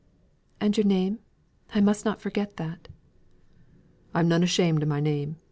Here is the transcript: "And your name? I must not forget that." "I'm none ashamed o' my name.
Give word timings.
"And 0.59 0.75
your 0.75 0.85
name? 0.87 1.19
I 1.75 1.79
must 1.79 2.05
not 2.05 2.19
forget 2.21 2.57
that." 2.57 2.87
"I'm 4.15 4.27
none 4.27 4.41
ashamed 4.41 4.81
o' 4.81 4.87
my 4.87 4.99
name. 4.99 5.37